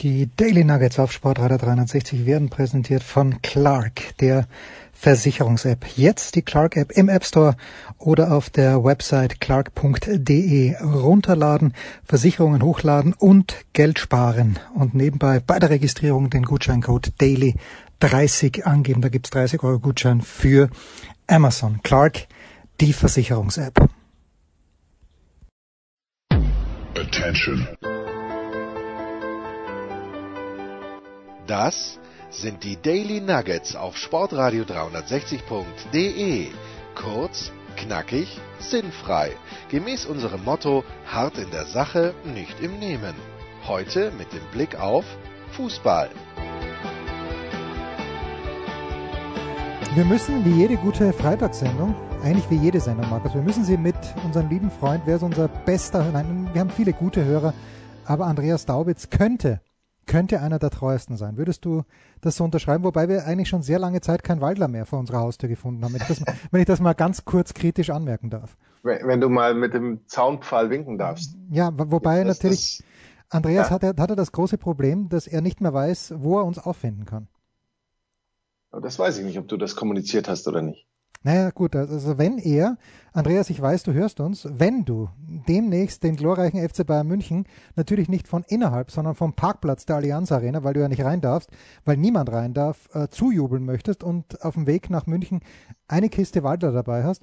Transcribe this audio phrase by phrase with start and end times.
[0.00, 4.46] Die Daily Nuggets auf Sportradar 360 werden präsentiert von Clark, der
[4.92, 5.86] Versicherungs-App.
[5.96, 7.56] Jetzt die Clark-App im App Store
[7.98, 11.74] oder auf der Website clark.de runterladen,
[12.04, 14.60] Versicherungen hochladen und Geld sparen.
[14.72, 17.56] Und nebenbei bei der Registrierung den Gutscheincode Daily
[17.98, 19.00] 30 angeben.
[19.00, 20.70] Da gibt's 30 Euro Gutschein für
[21.26, 21.80] Amazon.
[21.82, 22.28] Clark,
[22.80, 23.88] die Versicherungs-App.
[26.94, 27.66] Attention.
[31.48, 31.98] Das
[32.28, 36.48] sind die Daily Nuggets auf Sportradio 360.de.
[36.94, 39.30] Kurz, knackig, sinnfrei.
[39.70, 43.14] Gemäß unserem Motto: hart in der Sache, nicht im Nehmen.
[43.66, 45.06] Heute mit dem Blick auf
[45.52, 46.10] Fußball.
[49.94, 53.96] Wir müssen wie jede gute Freitagssendung, eigentlich wie jede Sendung, Markus, wir müssen sie mit
[54.22, 57.54] unserem lieben Freund, wer ist unser bester, nein, wir haben viele gute Hörer,
[58.04, 59.62] aber Andreas Daubitz könnte
[60.08, 61.36] könnte einer der treuesten sein.
[61.36, 61.84] Würdest du
[62.20, 62.82] das so unterschreiben?
[62.82, 65.94] Wobei wir eigentlich schon sehr lange Zeit kein Waldler mehr vor unserer Haustür gefunden haben,
[65.94, 68.56] wenn ich das, wenn ich das mal ganz kurz kritisch anmerken darf.
[68.82, 71.36] Wenn, du mal mit dem Zaunpfahl winken darfst.
[71.50, 72.86] Ja, wobei das, natürlich, das,
[73.28, 73.74] Andreas ja.
[73.74, 77.04] hat, hat er das große Problem, dass er nicht mehr weiß, wo er uns auffinden
[77.04, 77.28] kann.
[78.70, 80.87] Das weiß ich nicht, ob du das kommuniziert hast oder nicht.
[81.22, 82.78] Naja, gut, also wenn er,
[83.12, 85.10] Andreas, ich weiß, du hörst uns, wenn du
[85.48, 87.44] demnächst den glorreichen FC Bayern München
[87.74, 91.20] natürlich nicht von innerhalb, sondern vom Parkplatz der Allianz Arena, weil du ja nicht rein
[91.20, 91.50] darfst,
[91.84, 95.40] weil niemand rein darf, äh, zujubeln möchtest und auf dem Weg nach München
[95.88, 97.22] eine Kiste Waldler dabei hast,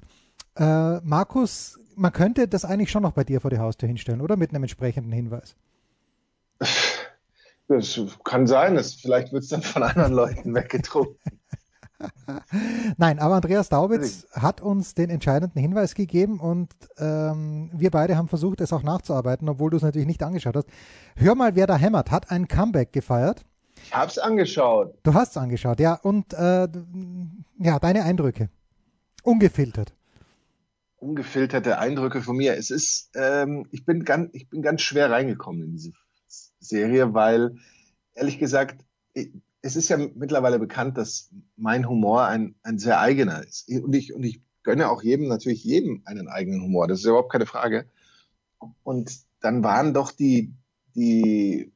[0.56, 4.36] äh, Markus, man könnte das eigentlich schon noch bei dir vor die Haustür hinstellen, oder?
[4.36, 5.56] Mit einem entsprechenden Hinweis.
[7.68, 11.16] Das kann sein, dass vielleicht wird es dann von anderen Leuten weggetrunken.
[12.96, 18.28] Nein, aber Andreas Daubitz hat uns den entscheidenden Hinweis gegeben und ähm, wir beide haben
[18.28, 20.68] versucht, es auch nachzuarbeiten, obwohl du es natürlich nicht angeschaut hast.
[21.16, 23.44] Hör mal, wer da hämmert, hat ein Comeback gefeiert.
[23.82, 24.94] Ich hab's angeschaut.
[25.02, 25.94] Du hast es angeschaut, ja.
[25.94, 26.68] Und äh,
[27.58, 28.48] ja, deine Eindrücke.
[29.22, 29.92] Ungefiltert.
[30.96, 32.56] Ungefilterte Eindrücke von mir.
[32.56, 35.92] Es ist, ähm, ich bin ganz, ich bin ganz schwer reingekommen in diese
[36.58, 37.56] Serie, weil
[38.14, 38.84] ehrlich gesagt,
[39.66, 43.68] es ist ja mittlerweile bekannt, dass mein Humor ein, ein sehr eigener ist.
[43.68, 46.86] Und ich, und ich gönne auch jedem, natürlich jedem einen eigenen Humor.
[46.86, 47.86] Das ist überhaupt keine Frage.
[48.84, 49.10] Und
[49.40, 50.54] dann waren doch die,
[50.94, 51.72] die,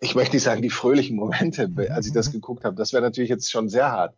[0.00, 2.32] ich möchte nicht sagen, die fröhlichen Momente, als ich das mhm.
[2.32, 2.76] geguckt habe.
[2.76, 4.14] Das wäre natürlich jetzt schon sehr hart.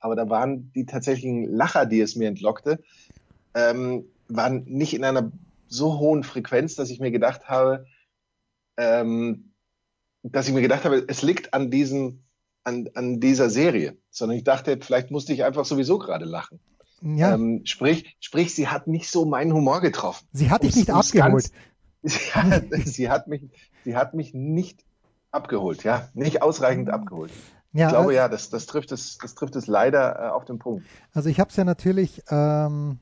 [0.00, 2.82] Aber da waren die tatsächlichen Lacher, die es mir entlockte,
[3.54, 5.30] ähm, waren nicht in einer
[5.68, 7.86] so hohen Frequenz, dass ich mir gedacht habe,
[8.76, 9.52] ähm,
[10.24, 12.25] dass ich mir gedacht habe, es liegt an diesen
[12.66, 16.58] an, an dieser Serie, sondern ich dachte, vielleicht musste ich einfach sowieso gerade lachen.
[17.00, 17.34] Ja.
[17.34, 20.26] Ähm, sprich, sprich, sie hat nicht so meinen Humor getroffen.
[20.32, 21.22] Sie hat dich nicht abgeholt.
[21.22, 21.52] Ganz,
[22.02, 23.42] sie, hat, sie, hat mich,
[23.84, 24.84] sie hat mich nicht
[25.30, 27.30] abgeholt, ja, nicht ausreichend abgeholt.
[27.72, 30.44] Ja, ich glaube äh, ja, das, das, trifft es, das trifft es leider äh, auf
[30.44, 30.84] den Punkt.
[31.12, 32.22] Also ich habe es ja natürlich.
[32.30, 32.98] Ähm,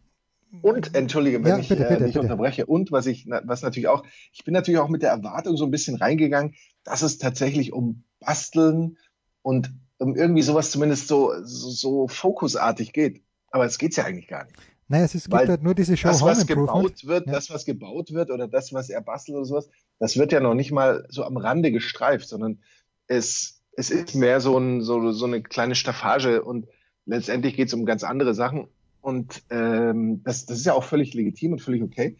[0.60, 2.66] und entschuldige, wenn ja, ich bitte, äh, bitte, dich unterbreche.
[2.66, 5.70] Und was ich, was natürlich auch, ich bin natürlich auch mit der Erwartung so ein
[5.70, 6.54] bisschen reingegangen,
[6.84, 8.98] dass es tatsächlich um Basteln
[9.44, 13.22] und um irgendwie sowas zumindest so, so, so fokusartig geht.
[13.50, 14.56] Aber es geht's ja eigentlich gar nicht.
[14.88, 17.32] Naja, es ist, gibt halt nur diese Show Das, was gebaut wird, ja.
[17.32, 19.68] das, was gebaut wird oder das, was er bastelt oder sowas,
[19.98, 22.58] das wird ja noch nicht mal so am Rande gestreift, sondern
[23.06, 26.66] es, es ist mehr so, ein, so, so eine kleine Staffage und
[27.06, 28.68] letztendlich geht's um ganz andere Sachen.
[29.00, 32.16] Und ähm, das, das ist ja auch völlig legitim und völlig okay.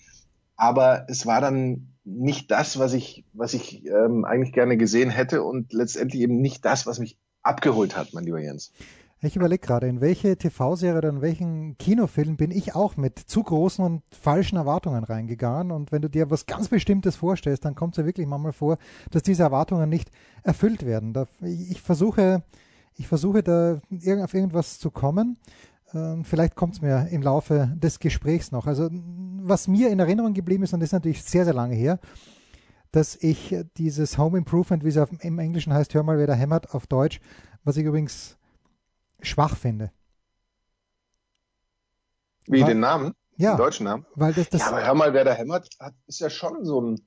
[0.57, 5.43] Aber es war dann nicht das, was ich, was ich ähm, eigentlich gerne gesehen hätte
[5.43, 8.73] und letztendlich eben nicht das, was mich abgeholt hat, mein lieber Jens.
[9.25, 13.43] Ich überlege gerade, in welche TV-Serie oder in welchen Kinofilm bin ich auch mit zu
[13.43, 15.73] großen und falschen Erwartungen reingegangen.
[15.73, 18.77] Und wenn du dir was ganz Bestimmtes vorstellst, dann kommt es ja wirklich manchmal vor,
[19.11, 20.11] dass diese Erwartungen nicht
[20.43, 21.15] erfüllt werden.
[21.41, 22.43] ich versuche,
[22.97, 23.81] ich versuche da
[24.23, 25.39] auf irgendwas zu kommen.
[25.95, 28.67] Ähm, vielleicht kommt es mir im Laufe des Gesprächs noch.
[28.67, 32.01] Also was mir in Erinnerung geblieben ist, und das ist natürlich sehr, sehr lange her,
[32.91, 36.75] dass ich dieses Home Improvement, wie es im Englischen heißt, hör mal, wer da hämmert,
[36.75, 37.21] auf Deutsch,
[37.65, 38.37] was ich übrigens
[39.21, 39.91] schwach finde.
[42.47, 43.15] Wie War, den Namen?
[43.37, 43.55] Ja.
[43.55, 44.07] Den deutschen Namen?
[44.15, 46.81] Weil das, das ja, aber hör mal, wer da hämmert, hat, ist ja schon so
[46.81, 47.01] ein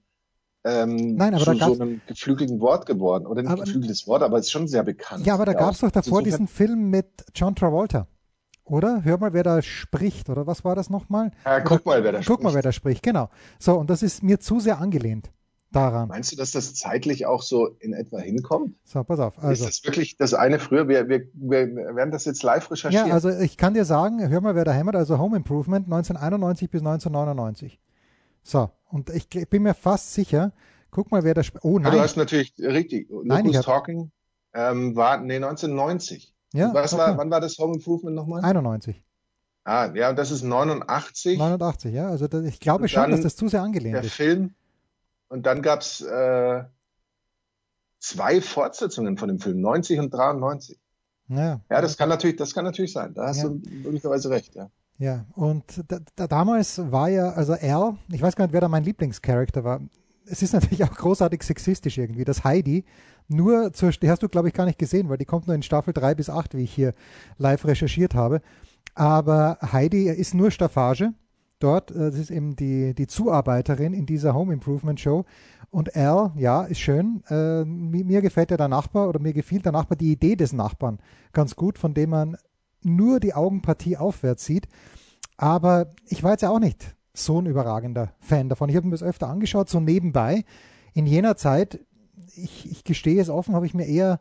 [0.64, 3.26] ähm, Nein, aber da so einem geflügelten Wort geworden.
[3.26, 5.26] Oder nicht aber, geflügeltes Wort, aber es ist schon sehr bekannt.
[5.26, 8.08] Ja, aber da gab es doch davor diesen Film mit John Travolta.
[8.70, 9.04] Oder?
[9.04, 10.30] Hör mal, wer da spricht.
[10.30, 11.32] Oder was war das nochmal?
[11.46, 12.38] Ja, guck mal, wer da guck spricht.
[12.38, 13.04] Guck mal, wer da spricht.
[13.04, 13.30] Genau.
[13.60, 15.32] So, und das ist mir zu sehr angelehnt
[15.72, 16.10] daran.
[16.10, 18.76] Meinst du, dass das zeitlich auch so in etwa hinkommt?
[18.84, 19.38] So, pass auf.
[19.40, 19.66] Also.
[19.66, 20.88] Ist das wirklich das eine früher?
[20.88, 23.08] Wir, wir, wir werden das jetzt live recherchieren.
[23.08, 26.70] Ja, also ich kann dir sagen, hör mal, wer da hämmert, also Home Improvement 1991
[26.70, 27.80] bis 1999.
[28.44, 30.54] So, und ich bin mir fast sicher,
[30.92, 31.64] Guck mal, wer da spielt.
[31.64, 31.92] Oh nein.
[31.92, 33.10] Du hast natürlich richtig.
[33.24, 34.12] Nein, Who's Talking
[34.54, 36.34] ähm, war, nee, 1990.
[36.54, 37.02] Ja, Was okay.
[37.02, 38.44] war, wann war das Home Improvement nochmal?
[38.44, 39.04] 91.
[39.66, 42.08] Ah, ja, und das ist 89, 89, ja.
[42.08, 44.14] Also das, ich glaube schon, dass das zu sehr angelehnt der ist.
[44.14, 44.56] Film.
[45.28, 46.64] Und dann gab's äh,
[48.00, 50.80] zwei Fortsetzungen von dem Film, 90 und 93.
[51.30, 53.14] Ja, Ja, das kann natürlich, das kann natürlich sein.
[53.14, 53.50] Da hast Ja.
[53.50, 54.70] du möglicherweise recht, ja.
[54.98, 55.26] ja.
[55.34, 58.86] Und da, da, damals war ja, also Al, ich weiß gar nicht, wer da mein
[58.86, 59.82] Lieblingscharakter war.
[60.30, 62.86] Es ist natürlich auch großartig sexistisch irgendwie, dass Heidi
[63.28, 65.64] nur zur, die hast du glaube ich gar nicht gesehen, weil die kommt nur in
[65.64, 66.94] Staffel 3 bis 8, wie ich hier
[67.38, 68.42] live recherchiert habe.
[68.96, 71.12] Aber Heidi ist nur Staffage
[71.60, 71.92] dort.
[71.92, 75.26] äh, Das ist eben die, die Zuarbeiterin in dieser Home Improvement Show.
[75.70, 77.24] Und Al, ja, ist schön.
[77.30, 80.54] Äh, mir, mir gefällt ja der Nachbar oder mir gefiel der Nachbar die Idee des
[80.54, 81.00] Nachbarn
[81.34, 82.38] ganz gut, von dem man
[82.84, 84.68] nur die Augenpartie aufwärts sieht.
[85.36, 88.70] Aber ich war jetzt ja auch nicht so ein überragender Fan davon.
[88.70, 90.46] Ich habe mir das öfter angeschaut, so nebenbei.
[90.94, 91.80] In jener Zeit,
[92.36, 94.20] ich, ich gestehe es offen, habe ich mir eher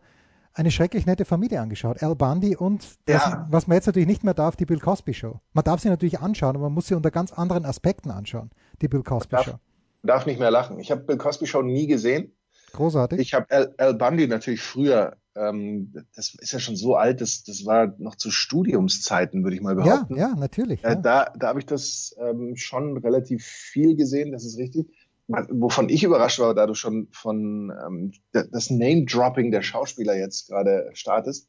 [0.52, 2.02] eine schrecklich nette Familie angeschaut.
[2.02, 3.46] Al Bundy und das, Ja.
[3.50, 5.40] was man jetzt natürlich nicht mehr darf, die Bill Cosby Show.
[5.52, 8.50] Man darf sie natürlich anschauen, aber man muss sie unter ganz anderen Aspekten anschauen,
[8.80, 9.58] die Bill Cosby Show.
[10.02, 10.78] Darf nicht mehr lachen.
[10.78, 12.32] Ich habe Bill Cosby Show nie gesehen.
[12.72, 13.18] Großartig.
[13.20, 17.42] Ich habe Al, Al Bundy natürlich früher, ähm, das ist ja schon so alt, das,
[17.44, 20.16] das war noch zu Studiumszeiten, würde ich mal ja, behaupten.
[20.16, 20.82] ja, natürlich.
[20.84, 20.94] Äh, Ja.
[20.94, 24.86] Da, da habe ich das ähm, schon relativ viel gesehen, das ist richtig.
[25.28, 30.90] Wovon ich überrascht war, da du schon von ähm, das Name-Dropping der Schauspieler jetzt gerade
[30.94, 31.48] startest,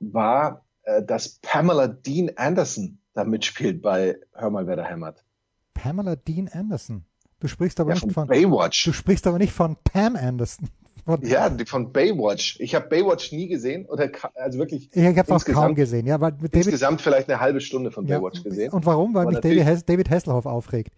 [0.00, 5.24] war, äh, dass Pamela Dean Anderson da mitspielt bei Hör mal, wer da hämmert.
[5.74, 7.04] Pamela Dean Anderson.
[7.40, 8.84] Du sprichst aber Ja, nicht von von, Baywatch.
[8.84, 10.68] du sprichst aber nicht von Pam Anderson.
[11.04, 12.60] Von, Ja, von Baywatch.
[12.60, 16.20] Ich habe Baywatch nie gesehen oder also wirklich ich habe es auch kaum gesehen, ja,
[16.20, 18.70] weil insgesamt vielleicht eine halbe Stunde von ja, Baywatch gesehen.
[18.72, 19.14] Und warum?
[19.14, 20.92] Weil Aber mich David Hasselhoff aufregt.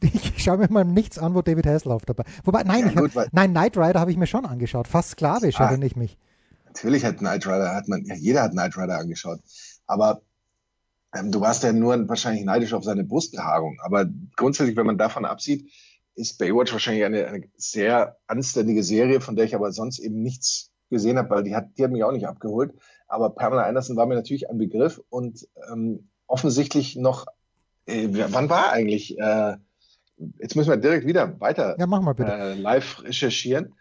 [0.00, 2.24] Ich schaue mir mal nichts an, wo David Hasselhoff dabei.
[2.44, 4.88] Wobei, nein, Ja, hab, gut, weil- nein, Knight Rider habe ich mir schon angeschaut.
[4.88, 5.66] Fast sklavisch, Ah.
[5.68, 6.18] erinnere ich mich.
[6.66, 9.40] Natürlich hat Knight Rider, hat man, ja, jeder hat Knight Rider angeschaut.
[9.86, 10.22] Aber
[11.14, 13.78] ähm, du warst ja nur wahrscheinlich neidisch auf seine Brustbehaarung.
[13.82, 14.06] Aber
[14.36, 15.70] grundsätzlich, wenn man davon absieht,
[16.14, 20.70] ist Baywatch wahrscheinlich eine, eine sehr anständige Serie, von der ich aber sonst eben nichts
[20.90, 22.72] gesehen habe, weil die hat, die hat mich auch nicht abgeholt.
[23.08, 27.26] Aber Pamela Anderson war mir natürlich ein Begriff und ähm, offensichtlich noch,
[27.86, 29.56] äh, wann war eigentlich, äh,
[30.38, 32.30] jetzt müssen wir direkt wieder weiter Ja, mach mal bitte.
[32.32, 33.74] äh, live recherchieren.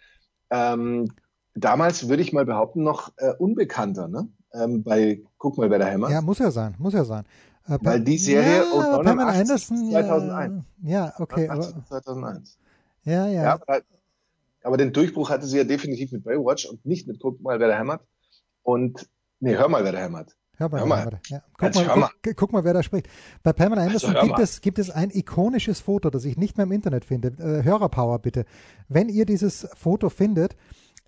[0.50, 1.12] Ähm,
[1.56, 4.28] damals würde ich mal behaupten, noch äh, unbekannter, ne?
[4.54, 6.12] Ähm, bei Guck mal, wer da hämmert.
[6.12, 7.26] Ja, muss ja sein, muss ja sein.
[7.68, 10.66] Äh, Weil die Serie ja, und Pamela 89 Anderson, bis 2001.
[10.84, 12.58] Ja, ja okay, aber, 2001.
[13.04, 13.44] ja, ja.
[13.44, 13.82] Ja, aber,
[14.64, 17.70] aber den Durchbruch hatte sie ja definitiv mit Baywatch und nicht mit Guck mal, wer
[17.70, 18.02] da hämmert.
[18.64, 19.10] Und,
[19.40, 20.36] nee, hör mal, wer da hämmert.
[20.62, 21.04] Hör mal, Hör mal.
[21.04, 21.19] hör mal.
[21.28, 21.42] Ja.
[21.58, 22.10] Guck, mal, mal.
[22.24, 23.08] Guck, guck mal, wer da spricht.
[23.42, 26.66] Bei Pamela Anderson hör gibt, es, gibt es ein ikonisches Foto, das ich nicht mehr
[26.66, 27.30] im Internet finde.
[27.40, 28.46] Äh, Hörerpower bitte.
[28.88, 30.56] Wenn ihr dieses Foto findet,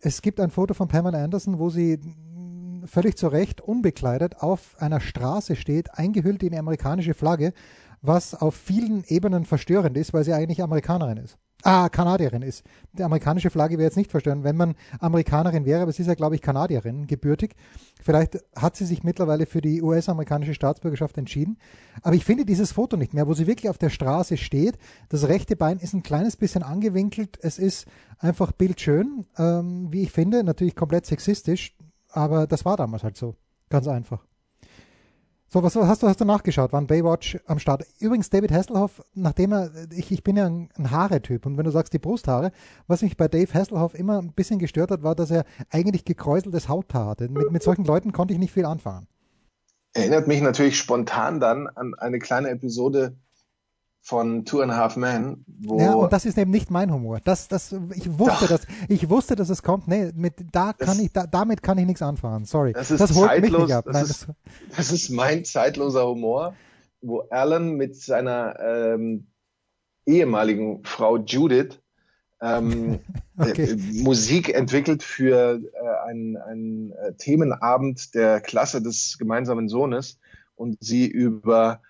[0.02, 4.76] es gibt ein Foto von Pamela Anderson, wo sie mh, völlig zu Recht unbekleidet auf
[4.80, 7.54] einer Straße steht, eingehüllt in die amerikanische Flagge,
[8.02, 11.38] was auf vielen Ebenen verstörend ist, weil sie eigentlich Amerikanerin ist.
[11.65, 12.63] Ah, Kanadierin ist.
[12.92, 16.13] Die amerikanische Flagge wäre jetzt nicht verstörend, wenn man Amerikanerin wäre, aber sie ist ja,
[16.13, 17.56] glaube ich, Kanadierin, gebürtig.
[18.01, 21.57] Vielleicht hat sie sich mittlerweile für die US-amerikanische Staatsbürgerschaft entschieden.
[22.01, 24.77] Aber ich finde dieses Foto nicht mehr, wo sie wirklich auf der Straße steht.
[25.07, 27.39] Das rechte Bein ist ein kleines bisschen angewinkelt.
[27.42, 27.88] Es ist
[28.19, 30.44] einfach bildschön, ähm, wie ich finde.
[30.44, 31.77] Natürlich komplett sexistisch,
[32.10, 33.36] aber das war damals halt so.
[33.70, 34.25] Ganz einfach.
[35.53, 36.74] So, was hast du, hast du nachgeschaut?
[36.74, 37.86] Wann Baywatch am Start?
[38.00, 41.69] Übrigens, David Hasselhoff, nachdem er, ich, ich bin ja ein, ein Haare-Typ und wenn du
[41.69, 42.51] sagst die Brusthaare,
[42.88, 46.69] was mich bei Dave Hasselhoff immer ein bisschen gestört hat, war, dass er eigentlich gekräuseltes
[46.69, 47.29] Hauthaar hatte.
[47.29, 49.05] Mit, mit solchen Leuten konnte ich nicht viel anfangen.
[49.93, 53.15] Erinnert mich natürlich spontan dann an eine kleine Episode
[54.05, 57.22] von Two and a Half Men, wo Ja, und das ist eben nicht mein Humor.
[57.24, 58.50] Das, das, ich wusste, Doch.
[58.50, 59.88] dass, ich wusste, dass es kommt.
[59.88, 62.43] Nee, mit, da Das- kann ich, da, damit kann ich nichts anfangen.
[62.43, 62.74] Sorry.
[62.74, 63.86] Das ist holt mich zeitlos, nicht ab.
[63.86, 64.27] das Nein, ist-
[64.77, 66.53] Das ist mein zeitloser Humor,
[67.01, 69.27] wo Alan mit seiner ähm,
[70.05, 71.79] ehemaligen Frau Judith
[72.41, 73.00] ähm,
[73.38, 73.72] Okay.
[73.72, 80.19] äh, Musik entwickelt für äh, einen, einen äh, Themenabend der Klasse des gemeinsamen Sohnes
[80.55, 81.81] und sie über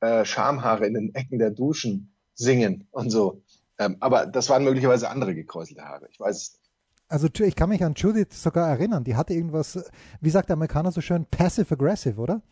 [0.00, 3.42] äh, Schamhaare in den Ecken der Duschen singen und so.
[3.78, 6.08] Ähm, aber das waren möglicherweise andere gekräuselte Haare.
[6.10, 6.70] Ich weiß es nicht.
[7.08, 9.02] Also ich kann mich an Judith sogar erinnern.
[9.02, 9.82] Die hatte irgendwas,
[10.20, 12.42] wie sagt der Amerikaner so schön, passive-aggressive, oder?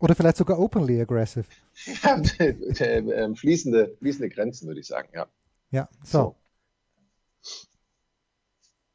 [0.00, 1.46] Oder vielleicht sogar openly aggressive.
[2.02, 5.26] Ja, äh, fließende, fließende Grenzen, würde ich sagen, ja.
[5.70, 6.34] Ja, so.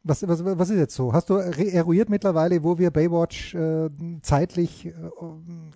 [0.06, 1.14] Was, was, was ist jetzt so?
[1.14, 3.90] Hast du eruiert mittlerweile, wo wir Baywatch äh,
[4.22, 4.92] zeitlich äh,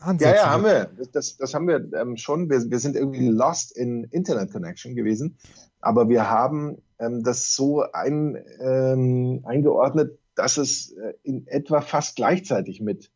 [0.02, 0.36] ansetzen?
[0.36, 0.90] Ja, ja, haben wir.
[1.14, 2.50] Das, das, haben wir ähm, schon.
[2.50, 5.38] Wir, wir sind irgendwie lost in Internet Connection gewesen.
[5.80, 12.18] Aber wir haben ähm, das so ein, ähm, eingeordnet, dass es äh, in etwa fast
[12.18, 13.10] gleichzeitig mit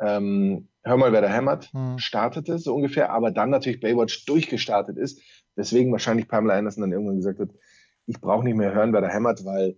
[0.00, 1.98] ähm, Hör mal, wer da hämmert, hm.
[1.98, 5.20] startete, so ungefähr, aber dann natürlich Baywatch durchgestartet ist,
[5.54, 7.50] weswegen wahrscheinlich Pamela Anderson dann irgendwann gesagt hat,
[8.06, 9.76] ich brauche nicht mehr hören, wer da hämmert, weil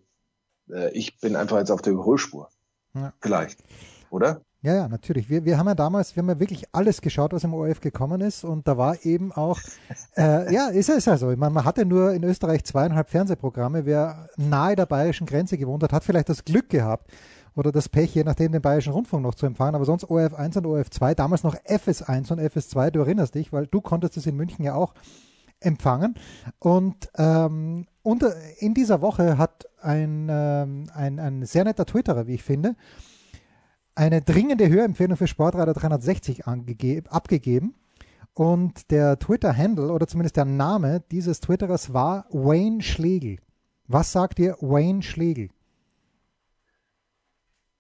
[0.93, 2.49] ich bin einfach jetzt auf der Überholspur.
[2.95, 3.13] Ja.
[3.21, 3.63] Vielleicht,
[4.11, 4.41] oder?
[4.65, 5.29] Ja, ja, natürlich.
[5.29, 8.23] Wir, wir haben ja damals, wir haben ja wirklich alles geschaut, was im ORF gekommen
[8.23, 9.61] ist und da war eben auch,
[10.17, 11.31] äh, ja, ist es ja so.
[11.31, 13.85] Ich meine, man hatte nur in Österreich zweieinhalb Fernsehprogramme.
[13.85, 17.11] Wer nahe der bayerischen Grenze gewohnt hat, hat vielleicht das Glück gehabt
[17.55, 20.57] oder das Pech, je nachdem den bayerischen Rundfunk noch zu empfangen, aber sonst ORF 1
[20.57, 24.25] und ORF 2, damals noch FS1 und FS2, du erinnerst dich, weil du konntest es
[24.25, 24.95] in München ja auch
[25.61, 26.15] empfangen.
[26.59, 32.35] Und ähm, unter, in dieser Woche hat ein, ähm, ein, ein sehr netter Twitterer, wie
[32.35, 32.77] ich finde,
[33.95, 37.75] eine dringende Hörempfehlung für Sportradio 360 abgegeben.
[38.35, 43.39] Und der Twitter-Handle oder zumindest der Name dieses Twitterers war Wayne Schlegel.
[43.87, 45.51] Was sagt ihr Wayne Schlegel?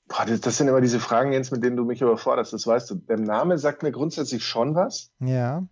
[0.06, 2.52] Boah, das sind immer diese Fragen, Jens, mit denen du mich überforderst.
[2.52, 2.94] Das weißt du.
[2.94, 5.10] Der Name sagt mir grundsätzlich schon was.
[5.18, 5.64] Ja.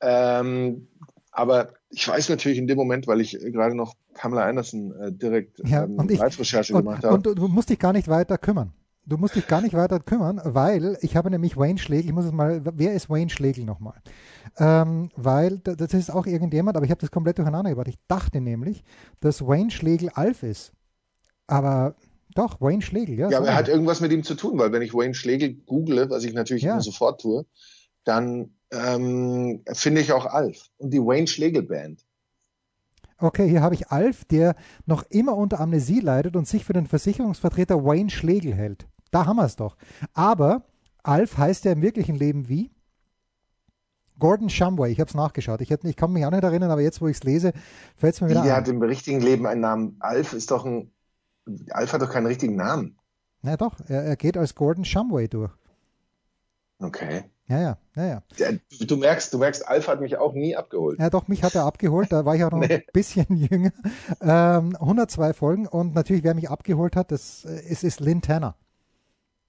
[0.00, 0.86] Ähm,
[1.32, 5.60] aber ich weiß natürlich in dem Moment, weil ich gerade noch Pamela Anderson äh, direkt
[5.66, 7.14] ja, ähm, Live-Recherche gemacht habe.
[7.14, 8.72] Und du musst dich gar nicht weiter kümmern.
[9.06, 12.26] Du musst dich gar nicht weiter kümmern, weil ich habe nämlich Wayne Schlegel, ich muss
[12.26, 14.00] es mal, wer ist Wayne Schlegel nochmal?
[14.58, 17.88] Ähm, weil das ist auch irgendjemand, aber ich habe das komplett durcheinander gebracht.
[17.88, 18.84] Ich dachte nämlich,
[19.18, 20.72] dass Wayne Schlegel Alf ist.
[21.48, 21.96] Aber
[22.34, 23.30] doch, Wayne Schlegel, ja.
[23.30, 26.08] Ja, aber er hat irgendwas mit ihm zu tun, weil wenn ich Wayne Schlegel google,
[26.10, 26.72] was ich natürlich ja.
[26.72, 27.46] immer sofort tue,
[28.04, 32.04] dann ähm, finde ich auch Alf und die Wayne Schlegel Band.
[33.18, 36.86] Okay, hier habe ich Alf, der noch immer unter Amnesie leidet und sich für den
[36.86, 38.86] Versicherungsvertreter Wayne Schlegel hält.
[39.10, 39.76] Da haben wir es doch.
[40.14, 40.64] Aber
[41.02, 42.70] Alf heißt ja im wirklichen Leben wie?
[44.18, 45.60] Gordon Shumway, ich habe es nachgeschaut.
[45.62, 47.52] Ich, hätte, ich kann mich auch nicht erinnern, aber jetzt, wo ich es lese,
[47.96, 49.96] fällt es mir wieder wie, Der hat im richtigen Leben einen Namen.
[50.00, 50.92] Alf ist doch ein.
[51.70, 52.98] Alf hat doch keinen richtigen Namen.
[53.42, 55.52] Na doch, er, er geht als Gordon Shumway durch.
[56.78, 57.24] Okay.
[57.50, 58.52] Ja, ja, ja, ja.
[58.86, 61.00] Du merkst, du merkst, Alf hat mich auch nie abgeholt.
[61.00, 62.74] Ja, doch, mich hat er abgeholt, da war ich auch noch nee.
[62.74, 63.72] ein bisschen jünger.
[64.20, 68.54] Ähm, 102 Folgen und natürlich, wer mich abgeholt hat, das äh, ist, ist Lynn Tanner,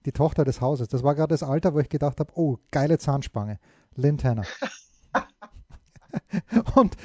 [0.08, 0.88] die Tochter des Hauses.
[0.88, 3.60] Das war gerade das Alter, wo ich gedacht habe, oh, geile Zahnspange,
[3.94, 4.46] Lynn Tanner.
[6.74, 6.98] und,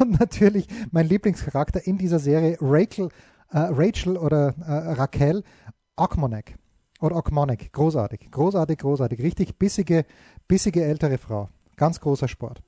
[0.00, 3.10] und natürlich mein Lieblingscharakter in dieser Serie, Rachel,
[3.52, 5.44] äh, Rachel oder äh, Raquel
[5.94, 6.56] Ockmonek.
[7.02, 9.20] Oder Okmonek, großartig, großartig, großartig.
[9.20, 10.04] Richtig bissige,
[10.48, 11.48] bissige ältere Frau.
[11.76, 12.60] Ganz großer Sport.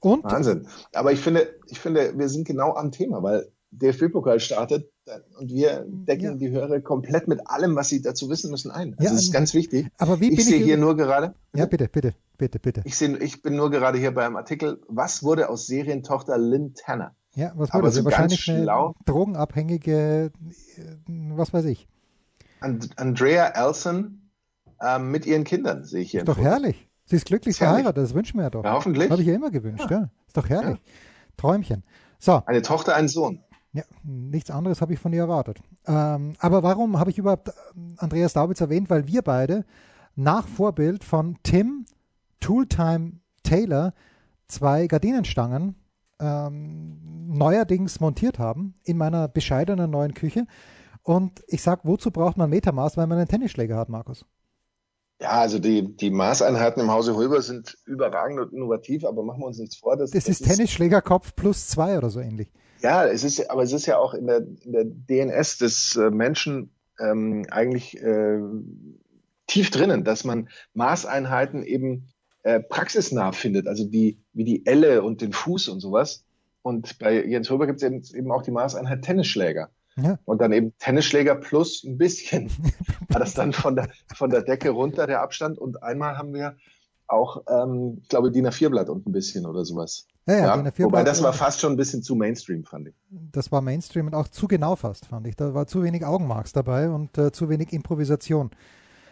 [0.00, 0.66] Und, Wahnsinn.
[0.92, 4.90] Aber ich finde, ich finde, wir sind genau am Thema, weil der DFB-Pokal startet
[5.38, 6.34] und wir decken ja.
[6.34, 8.94] die Hörer komplett mit allem, was sie dazu wissen müssen, ein.
[8.94, 9.88] Also ja, das ist ganz wichtig.
[9.98, 11.34] Aber wie ich bin sehe ich hier nur gerade.
[11.54, 12.82] Ja, bitte, bitte, bitte, bitte.
[12.84, 17.14] Ich, sehe, ich bin nur gerade hier beim Artikel, was wurde aus Serientochter Lynn Tanner?
[17.34, 20.30] Ja, was wurde Aber so wahrscheinlich eine drogenabhängige,
[20.76, 20.80] äh,
[21.34, 21.88] was weiß ich.
[22.60, 24.30] And Andrea Elson
[24.80, 26.20] ähm, mit ihren Kindern, sehe ich hier.
[26.20, 26.88] Ist doch herrlich.
[27.06, 28.64] Sie ist glücklich verheiratet, das wünschen wir ja doch.
[28.64, 29.10] Ja, hoffentlich.
[29.10, 29.98] Habe ich ja immer gewünscht, ja.
[29.98, 30.10] ja.
[30.26, 30.78] Ist doch herrlich.
[30.78, 30.92] Ja.
[31.36, 31.82] Träumchen.
[32.18, 32.42] So.
[32.46, 33.42] Eine Tochter, ein Sohn.
[33.72, 35.60] Ja, nichts anderes habe ich von ihr erwartet.
[35.86, 37.52] Ähm, aber warum habe ich überhaupt
[37.96, 38.88] Andreas Daubitz erwähnt?
[38.88, 39.64] Weil wir beide
[40.14, 41.84] nach Vorbild von Tim
[42.40, 43.92] Tooltime Taylor
[44.46, 45.74] zwei Gardinenstangen
[46.20, 50.46] ähm, neuerdings montiert haben in meiner bescheidenen neuen Küche.
[51.02, 54.24] Und ich sage, wozu braucht man Metamaß, weil man einen Tennisschläger hat, Markus?
[55.24, 59.46] Ja, also die, die Maßeinheiten im Hause Hulber sind überragend und innovativ, aber machen wir
[59.46, 59.96] uns nichts vor.
[59.96, 62.52] Das, das, das ist Tennisschlägerkopf plus zwei oder so ähnlich.
[62.82, 66.10] Ja, es ist, aber es ist ja auch in der, in der DNS des äh,
[66.10, 68.38] Menschen ähm, eigentlich äh,
[69.46, 72.08] tief drinnen, dass man Maßeinheiten eben
[72.42, 76.26] äh, praxisnah findet, also die, wie die Elle und den Fuß und sowas.
[76.60, 79.70] Und bei Jens Hulber gibt es eben, eben auch die Maßeinheit Tennisschläger.
[79.96, 80.18] Ja.
[80.24, 82.50] Und dann eben Tennisschläger plus ein bisschen.
[83.08, 85.58] War das dann von der, von der Decke runter, der Abstand.
[85.58, 86.56] Und einmal haben wir
[87.06, 90.06] auch, ähm, ich glaube, DIN A4-Blatt und ein bisschen oder sowas.
[90.26, 92.94] Ja, ja, ja wobei das war fast schon ein bisschen zu Mainstream, fand ich.
[93.10, 95.36] Das war Mainstream und auch zu genau fast, fand ich.
[95.36, 98.50] Da war zu wenig Augenmarks dabei und äh, zu wenig Improvisation.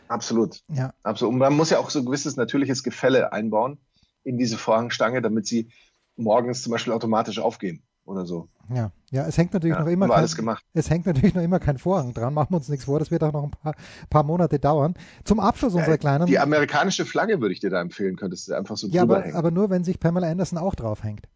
[0.08, 0.62] Absolut.
[0.68, 0.94] Ja.
[1.02, 1.34] Absolut.
[1.34, 3.78] Und man muss ja auch so ein gewisses natürliches Gefälle einbauen
[4.24, 5.70] in diese Vorhangstange, damit sie
[6.16, 8.48] morgens zum Beispiel automatisch aufgehen oder so.
[8.74, 10.64] Ja, ja, es hängt natürlich ja, noch immer kein, alles gemacht.
[10.72, 12.32] es hängt natürlich noch immer kein Vorhang dran.
[12.32, 13.74] Machen wir uns nichts vor, das wird auch noch ein paar,
[14.08, 14.94] paar Monate dauern.
[15.24, 16.26] Zum Abschluss unserer kleinen.
[16.26, 19.24] Die amerikanische Flagge würde ich dir da empfehlen, könntest du einfach so ja, drüber aber,
[19.24, 19.36] hängen.
[19.36, 21.28] aber nur, wenn sich Pamela Anderson auch draufhängt.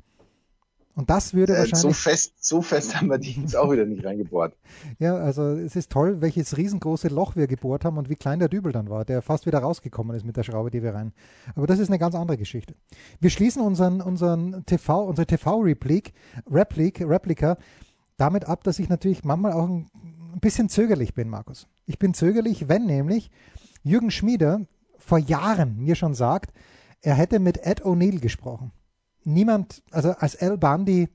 [0.97, 1.83] Und das würde äh, wahrscheinlich.
[1.83, 4.57] So fest, so fest haben wir die jetzt auch wieder nicht reingebohrt.
[4.99, 8.49] Ja, also es ist toll, welches riesengroße Loch wir gebohrt haben und wie klein der
[8.49, 11.13] Dübel dann war, der fast wieder rausgekommen ist mit der Schraube, die wir rein.
[11.55, 12.75] Aber das ist eine ganz andere Geschichte.
[13.21, 16.15] Wir schließen unseren, unseren TV, unsere TV-Replik,
[16.51, 17.59] Replik, Replika
[18.17, 19.91] damit ab, dass ich natürlich manchmal auch ein,
[20.33, 21.69] ein bisschen zögerlich bin, Markus.
[21.85, 23.31] Ich bin zögerlich, wenn nämlich
[23.83, 24.63] Jürgen Schmieder
[24.99, 26.55] vor Jahren mir schon sagt,
[27.03, 28.73] er hätte mit Ed O'Neill gesprochen
[29.27, 31.09] niemand, also als Al Bundy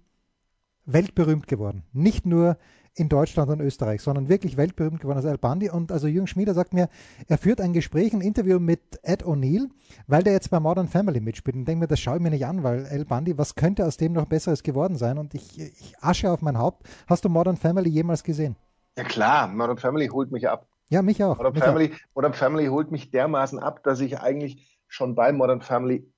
[0.85, 1.83] weltberühmt geworden.
[1.93, 2.57] Nicht nur
[2.93, 5.69] in Deutschland und Österreich, sondern wirklich weltberühmt geworden als Al Bundy.
[5.69, 6.89] Und also Jürgen Schmieder sagt mir,
[7.27, 9.69] er führt ein Gespräch, ein Interview mit Ed O'Neill,
[10.07, 11.55] weil der jetzt bei Modern Family mitspielt.
[11.55, 13.95] Und denke mir, das schaue ich mir nicht an, weil Al Bundy, was könnte aus
[13.95, 15.17] dem noch Besseres geworden sein?
[15.17, 16.85] Und ich, ich asche auf mein Haupt.
[17.07, 18.57] Hast du Modern Family jemals gesehen?
[18.97, 20.67] Ja klar, Modern Family holt mich ab.
[20.89, 21.37] Ja, mich auch.
[21.37, 22.15] Modern, mich Family, auch.
[22.15, 26.11] Modern Family holt mich dermaßen ab, dass ich eigentlich schon bei Modern Family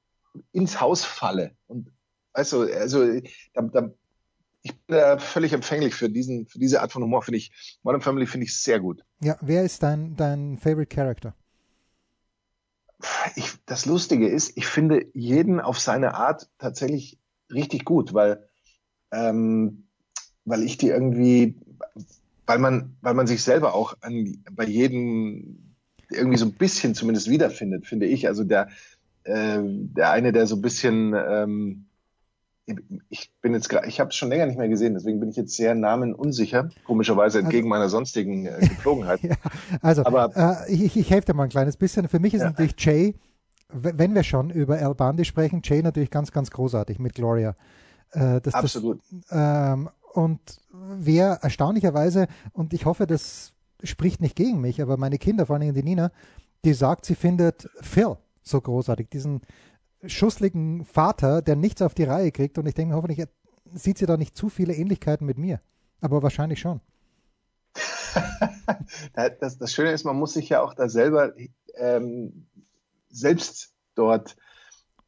[0.52, 1.92] ins Haus falle und
[2.34, 3.20] Weißt du, also
[3.54, 3.92] da, da,
[4.63, 7.80] ich bin da völlig empfänglich für diesen, für diese Art von Humor, finde ich.
[7.84, 9.04] Modern Family finde ich sehr gut.
[9.22, 11.36] Ja, wer ist dein, dein Favorite Character?
[13.36, 17.20] Ich, das Lustige ist, ich finde jeden auf seine Art tatsächlich
[17.52, 18.48] richtig gut, weil,
[19.12, 19.88] ähm,
[20.46, 21.56] weil ich die irgendwie,
[22.48, 25.75] weil man, weil man sich selber auch an, bei jedem
[26.10, 28.28] irgendwie so ein bisschen zumindest wiederfindet, finde ich.
[28.28, 28.70] Also der,
[29.24, 31.86] äh, der eine, der so ein bisschen, ähm,
[33.10, 35.36] ich bin jetzt gerade, ich habe es schon länger nicht mehr gesehen, deswegen bin ich
[35.36, 39.22] jetzt sehr namenunsicher, komischerweise entgegen also, meiner sonstigen äh, Gepflogenheit.
[39.24, 39.36] ja,
[39.82, 42.08] also, Aber, äh, ich, ich helfe dir mal ein kleines bisschen.
[42.08, 42.48] Für mich ist ja.
[42.48, 43.15] natürlich Jay,
[43.70, 47.56] wenn wir schon über Al Bundy sprechen, Jay natürlich ganz, ganz großartig mit Gloria.
[48.12, 49.01] Äh, das, Absolut.
[49.30, 50.39] Das, ähm, und
[50.72, 53.51] wer erstaunlicherweise, und ich hoffe, das
[53.84, 56.12] spricht nicht gegen mich, aber meine Kinder, vor allem die Nina,
[56.63, 59.41] die sagt, sie findet Phil so großartig, diesen
[60.05, 62.57] schussligen Vater, der nichts auf die Reihe kriegt.
[62.57, 63.25] Und ich denke, hoffentlich
[63.73, 65.62] sieht sie da nicht zu viele Ähnlichkeiten mit mir.
[66.01, 66.81] Aber wahrscheinlich schon.
[69.39, 71.33] das, das, Schöne ist, man muss sich ja auch da selber
[71.75, 72.45] ähm,
[73.09, 74.35] selbst dort,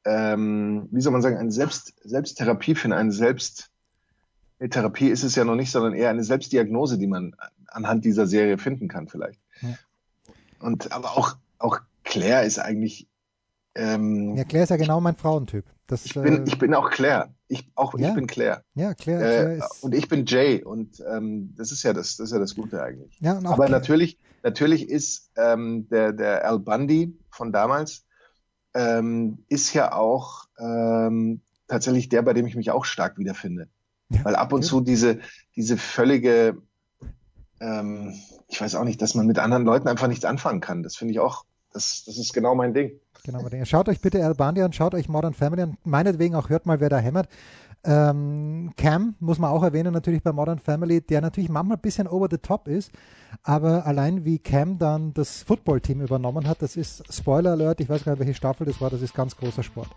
[0.06, 3.70] ähm, wie soll man sagen, eine Selbst, Selbsttherapie finden, eine Selbst,
[4.60, 7.36] eine Therapie ist es ja noch nicht, sondern eher eine Selbstdiagnose, die man
[7.68, 9.40] anhand dieser Serie finden kann vielleicht.
[9.62, 9.76] Ja.
[10.60, 13.08] Und aber auch, auch Claire ist eigentlich
[13.76, 15.66] ähm, ja, Claire ist ja genau mein Frauentyp.
[15.88, 17.34] Das, ich, bin, äh, ich bin auch Claire.
[17.48, 18.10] Ich, auch ja?
[18.10, 18.64] ich bin Claire.
[18.74, 19.84] Ja, Claire, äh, Claire ist...
[19.84, 20.64] Und ich bin Jay.
[20.64, 23.18] Und ähm, das ist ja das, das ist ja das Gute eigentlich.
[23.20, 28.06] Ja, und auch Aber natürlich, natürlich ist ähm, der, der Al Bundy von damals
[28.74, 33.68] ähm, ist ja auch ähm, tatsächlich der, bei dem ich mich auch stark wiederfinde.
[34.10, 34.68] Ja, Weil ab und okay.
[34.68, 35.20] zu diese,
[35.56, 36.58] diese völlige,
[37.60, 38.14] ähm,
[38.48, 40.84] ich weiß auch nicht, dass man mit anderen Leuten einfach nichts anfangen kann.
[40.84, 42.94] Das finde ich auch, das, das ist genau mein Ding.
[43.26, 45.78] Genau, schaut euch bitte Al Bundy an, schaut euch Modern Family an.
[45.84, 47.28] Meinetwegen auch hört mal, wer da hämmert.
[47.84, 52.08] Ähm, Cam muss man auch erwähnen, natürlich bei Modern Family, der natürlich manchmal ein bisschen
[52.08, 52.92] over the top ist,
[53.44, 58.06] aber allein wie Cam dann das Football-Team übernommen hat, das ist Spoiler Alert, ich weiß
[58.06, 59.90] gar nicht, welche Staffel das war, das ist ganz großer Sport.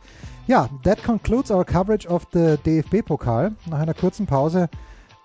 [0.47, 3.53] Ja, that concludes our coverage of the DFB-Pokal.
[3.71, 4.69] Nach einer kurzen Pause,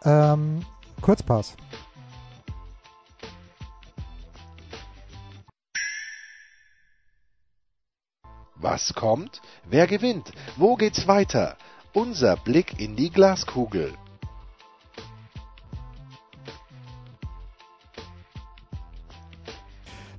[0.06, 0.62] ähm,
[1.02, 1.58] Kurzpass.
[8.64, 9.42] Was kommt?
[9.66, 10.32] Wer gewinnt?
[10.56, 11.58] Wo geht's weiter?
[11.92, 13.94] Unser Blick in die Glaskugel.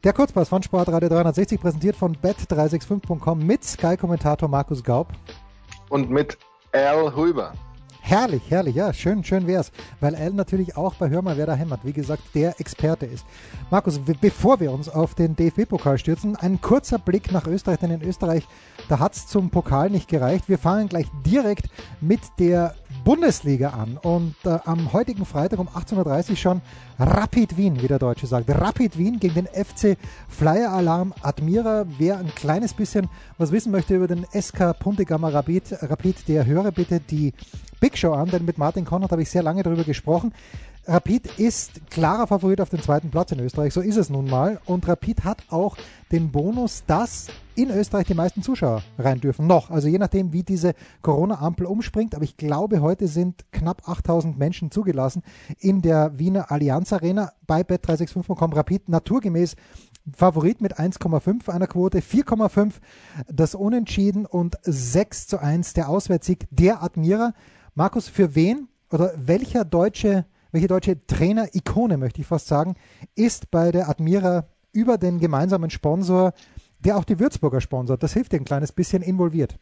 [0.04, 5.08] Der Kurzpass von Sportradio 360 präsentiert von bet365.com mit Sky-Kommentator Markus Gaub.
[5.88, 6.36] Und mit
[6.72, 7.54] Al Huber.
[8.06, 11.54] Herrlich, herrlich, ja, schön, schön wär's, weil Al natürlich auch bei Hör mal, wer da
[11.54, 13.24] hämmert, wie gesagt, der Experte ist.
[13.70, 18.02] Markus, bevor wir uns auf den DFB-Pokal stürzen, ein kurzer Blick nach Österreich, denn in
[18.02, 18.46] Österreich,
[18.90, 20.50] da hat's zum Pokal nicht gereicht.
[20.50, 21.70] Wir fangen gleich direkt
[22.02, 26.60] mit der Bundesliga an und äh, am heutigen Freitag um 18.30 Uhr schon
[26.98, 28.48] Rapid Wien, wie der Deutsche sagt.
[28.48, 29.96] Rapid Wien gegen den FC
[30.28, 31.86] Flyer Alarm Admira.
[31.98, 36.70] Wer ein kleines bisschen was wissen möchte über den SK Puntigammer Rapid, Rapid, der höre
[36.70, 37.32] bitte die
[37.80, 40.32] Big Show an, denn mit Martin Konrad habe ich sehr lange darüber gesprochen.
[40.86, 44.60] Rapid ist klarer Favorit auf den zweiten Platz in Österreich, so ist es nun mal.
[44.64, 45.76] Und Rapid hat auch
[46.12, 47.26] den Bonus, dass
[47.56, 49.46] in Österreich die meisten Zuschauer rein dürfen.
[49.46, 52.14] Noch, also je nachdem, wie diese Corona-Ampel umspringt.
[52.14, 55.22] Aber ich glaube, heute sind knapp 8000 Menschen zugelassen
[55.58, 58.52] in der Wiener Allianz Arena bei bet365.com.
[58.52, 59.56] Rapid naturgemäß
[60.14, 62.74] Favorit mit 1,5 einer Quote, 4,5
[63.26, 67.32] das Unentschieden und 6 zu 1 der Auswärtssieg der Admira.
[67.74, 72.76] Markus, für wen oder welcher deutsche welche deutsche Trainer-Ikone, möchte ich fast sagen,
[73.16, 76.32] ist bei der Admira über den gemeinsamen Sponsor,
[76.84, 79.58] der auch die Würzburger sponsort, das hilft dir ein kleines bisschen involviert?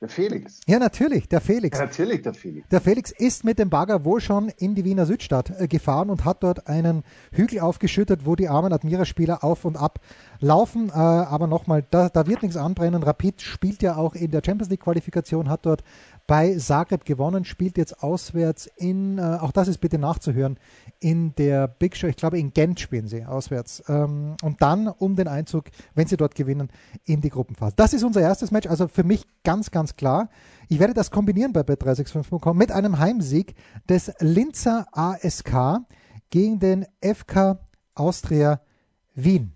[0.00, 0.60] Der Felix.
[0.68, 1.76] Ja, natürlich, der Felix.
[1.76, 2.68] Ja, natürlich, der Felix.
[2.68, 6.24] Der Felix ist mit dem Bagger wohl schon in die Wiener Südstadt äh, gefahren und
[6.24, 9.98] hat dort einen Hügel aufgeschüttet, wo die armen Admira-Spieler auf und ab
[10.38, 10.90] laufen.
[10.90, 13.02] Äh, aber nochmal, da, da wird nichts anbrennen.
[13.02, 15.82] Rapid spielt ja auch in der Champions League-Qualifikation, hat dort
[16.28, 20.58] bei Zagreb gewonnen, spielt jetzt auswärts in, äh, auch das ist bitte nachzuhören,
[21.00, 23.82] in der Big Show, ich glaube in Gent spielen sie auswärts.
[23.88, 25.64] Ähm, und dann um den Einzug,
[25.94, 26.68] wenn sie dort gewinnen,
[27.04, 27.72] in die Gruppenphase.
[27.76, 30.28] Das ist unser erstes Match, also für mich ganz, ganz klar.
[30.68, 33.54] Ich werde das kombinieren bei bet365.com mit einem Heimsieg
[33.88, 35.80] des Linzer ASK
[36.28, 37.58] gegen den FK
[37.94, 38.60] Austria
[39.14, 39.54] Wien.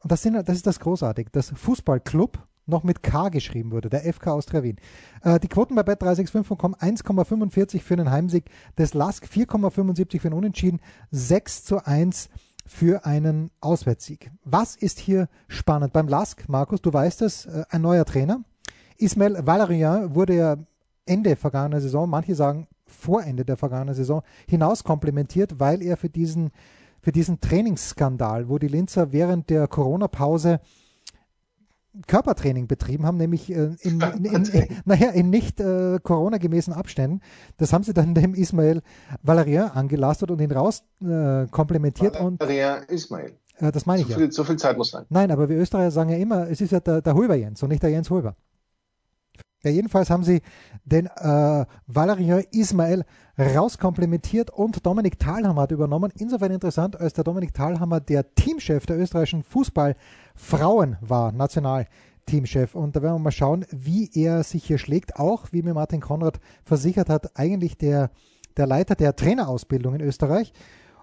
[0.00, 1.30] Und das, sind, das ist das Großartige.
[1.30, 4.76] Das Fußballclub noch mit K geschrieben wurde, der FK Austria Wien.
[5.22, 10.80] Äh, die Quoten bei bet365.com 1,45 für einen Heimsieg des Lask, 4,75 für einen Unentschieden,
[11.10, 12.28] 6 zu 1
[12.66, 14.30] für einen Auswärtssieg.
[14.44, 15.92] Was ist hier spannend?
[15.92, 18.40] Beim Lask, Markus, du weißt es, äh, ein neuer Trainer.
[18.98, 20.56] Ismail Valerian wurde ja
[21.04, 26.08] Ende vergangener Saison, manche sagen vor Ende der vergangenen Saison, hinaus komplementiert, weil er für
[26.08, 26.50] diesen,
[27.00, 30.60] für diesen Trainingsskandal, wo die Linzer während der Corona-Pause
[32.06, 37.20] Körpertraining betrieben haben, nämlich äh, in, in, in, in, naja, in nicht äh, Corona-gemäßen Abständen.
[37.56, 38.82] Das haben sie dann dem Ismail
[39.22, 42.14] Valerian angelastet und ihn raus äh, komplementiert.
[42.20, 43.32] Valerian Ismail.
[43.58, 44.18] Äh, das meine ich so ja.
[44.18, 45.04] Viel, so viel Zeit muss sein.
[45.08, 47.70] Nein, aber wir Österreicher sagen ja immer, es ist ja der, der Hulber Jens und
[47.70, 48.36] nicht der Jens Hulber.
[49.66, 50.42] Ja, jedenfalls haben sie
[50.84, 53.04] den äh, Valerian Ismail
[53.36, 56.12] rauskomplementiert und Dominik Thalhammer hat übernommen.
[56.16, 62.76] Insofern interessant, als der Dominik Thalhammer der Teamchef der österreichischen Fußballfrauen war, Nationalteamchef.
[62.76, 65.16] Und da werden wir mal schauen, wie er sich hier schlägt.
[65.16, 68.10] Auch, wie mir Martin Konrad versichert hat, eigentlich der,
[68.56, 70.52] der Leiter der Trainerausbildung in Österreich.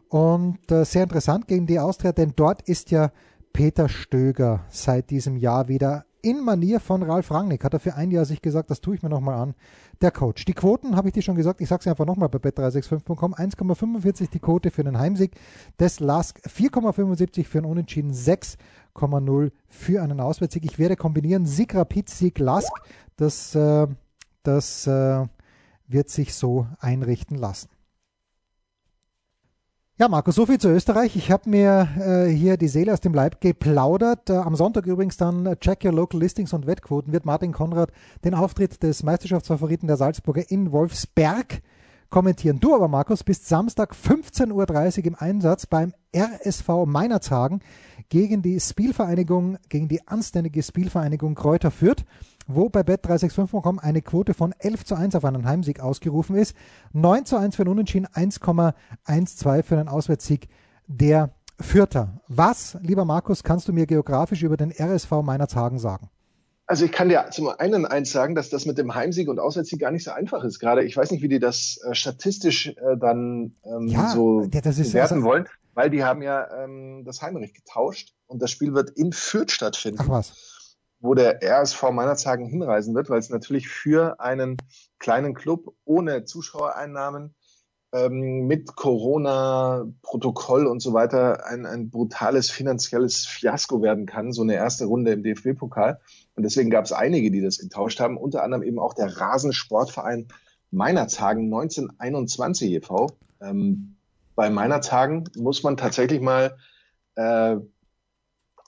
[0.07, 3.11] Und äh, sehr interessant gegen die Austria, denn dort ist ja
[3.51, 8.09] Peter Stöger seit diesem Jahr wieder in Manier von Ralf Rangnick hat er für ein
[8.09, 9.55] Jahr sich gesagt, das tue ich mir nochmal an.
[10.01, 10.45] Der Coach.
[10.45, 13.35] Die Quoten habe ich dir schon gesagt, ich sage sie einfach nochmal bei bet365.com.
[13.35, 15.35] 1,45 die Quote für einen Heimsieg
[15.79, 20.63] des Lask, 4,75 für einen Unentschieden, 6,0 für einen Auswärtssieg.
[20.63, 22.71] Ich werde kombinieren Sieg Rapid, Sieg Lask.
[23.17, 23.87] Das, äh,
[24.43, 25.27] das äh,
[25.87, 27.67] wird sich so einrichten lassen.
[29.99, 31.15] Ja, Marco, so viel zu Österreich.
[31.15, 34.27] Ich habe mir äh, hier die Seele aus dem Leib geplaudert.
[34.27, 37.91] Äh, am Sonntag übrigens dann äh, Check Your Local Listings und Wettquoten wird Martin Konrad
[38.23, 41.61] den Auftritt des Meisterschaftsfavoriten der Salzburger in Wolfsberg
[42.13, 42.59] kommentieren.
[42.59, 47.61] Du aber, Markus, bist Samstag 15.30 Uhr im Einsatz beim RSV Meinerzhagen
[48.09, 52.05] gegen die Spielvereinigung, gegen die anständige Spielvereinigung Kräuter Fürth
[52.47, 56.55] wo bei bet365.com eine Quote von 11 zu 1 auf einen Heimsieg ausgerufen ist.
[56.91, 60.49] 9 zu 1 für einen Unentschieden, 1,12 für einen Auswärtssieg
[60.87, 62.19] der Fürther.
[62.27, 66.09] Was, lieber Markus, kannst du mir geografisch über den RSV Meinerzhagen sagen?
[66.65, 69.79] Also ich kann dir zum einen eins sagen, dass das mit dem Heimsieg und Auswärtssieg
[69.79, 70.59] gar nicht so einfach ist.
[70.59, 74.61] Gerade ich weiß nicht, wie die das äh, statistisch äh, dann ähm, ja, so ja,
[74.61, 78.91] bewerten also, wollen, weil die haben ja ähm, das Heimrecht getauscht und das Spiel wird
[78.91, 79.99] in Fürth stattfinden.
[80.01, 80.53] Ach was
[81.03, 84.55] wo der RSV Meinerzhagen hinreisen wird, weil es natürlich für einen
[84.99, 87.35] kleinen Club ohne Zuschauereinnahmen
[87.93, 94.55] ähm, mit Corona-Protokoll und so weiter ein, ein brutales finanzielles Fiasko werden kann, so eine
[94.55, 95.99] erste Runde im DFB-Pokal.
[96.35, 100.27] Und deswegen gab es einige, die das getauscht haben, unter anderem eben auch der Rasensportverein
[100.71, 103.11] Meinerzhagen 1921 e.V.
[103.39, 103.95] Ähm,
[104.35, 106.57] bei Meinerzhagen muss man tatsächlich mal
[107.15, 107.57] äh,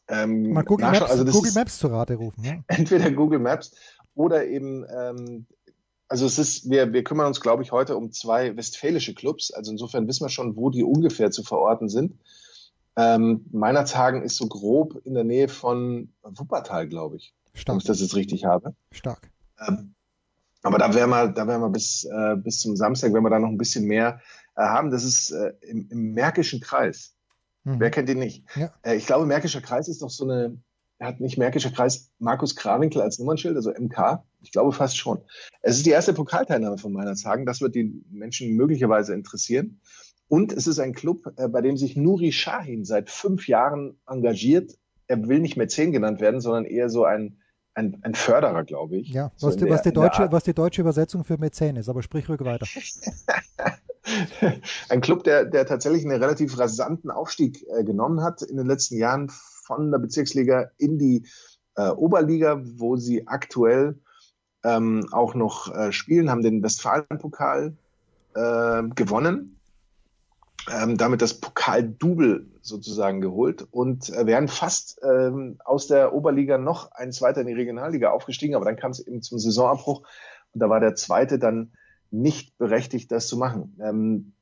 [0.07, 2.43] ähm, Mal Google Maps, also Google Maps zu Rate rufen.
[2.43, 2.53] Ja?
[2.67, 3.71] Entweder Google Maps
[4.13, 5.47] oder eben, ähm,
[6.07, 9.51] also es ist, wir, wir kümmern uns, glaube ich, heute um zwei westfälische Clubs.
[9.51, 12.19] Also insofern wissen wir schon, wo die ungefähr zu verorten sind.
[12.97, 17.33] Ähm, Meinerzhagen ist so grob in der Nähe von Wuppertal, glaube ich.
[17.53, 17.75] Stark.
[17.75, 18.75] Wenn ich das jetzt richtig habe.
[18.91, 19.29] Stark.
[19.67, 19.95] Ähm,
[20.61, 23.39] aber da werden wir, da werden wir bis, äh, bis zum Samstag, wenn wir da
[23.39, 24.21] noch ein bisschen mehr
[24.55, 24.91] äh, haben.
[24.91, 27.15] Das ist äh, im, im Märkischen Kreis.
[27.63, 27.79] Mhm.
[27.79, 28.43] Wer kennt ihn nicht?
[28.55, 28.73] Ja.
[28.83, 30.57] Äh, ich glaube, Märkischer Kreis ist doch so eine,
[30.99, 34.23] hat nicht Märkischer Kreis Markus Krawinkel als Nummernschild, also MK.
[34.41, 35.19] Ich glaube fast schon.
[35.61, 37.45] Es ist die erste Pokalteilnahme von Meinerzhagen.
[37.45, 39.81] Das wird die Menschen möglicherweise interessieren.
[40.27, 44.73] Und es ist ein Club, äh, bei dem sich Nuri Shahin seit fünf Jahren engagiert.
[45.07, 47.37] Er will nicht Mäzen genannt werden, sondern eher so ein,
[47.75, 49.09] ein, ein Förderer, glaube ich.
[49.09, 51.89] Ja, was, so die, der, was, die deutsche, was die deutsche Übersetzung für Mäzen ist,
[51.89, 52.65] aber sprich ruhig weiter.
[54.89, 58.97] ein Club, der, der tatsächlich einen relativ rasanten Aufstieg äh, genommen hat in den letzten
[58.97, 59.31] Jahren
[59.65, 61.27] von der Bezirksliga in die
[61.75, 63.99] äh, Oberliga, wo sie aktuell
[64.63, 67.75] ähm, auch noch äh, spielen, haben den Westfalenpokal
[68.35, 69.55] äh, gewonnen
[70.71, 76.91] ähm, damit das Pokal-Double sozusagen geholt und äh, wären fast ähm, aus der Oberliga noch
[76.91, 80.01] eins weiter in die Regionalliga aufgestiegen, aber dann kam es eben zum Saisonabbruch
[80.53, 81.73] und da war der zweite dann
[82.09, 83.77] nicht berechtigt, das zu machen.
[83.81, 84.33] Ähm,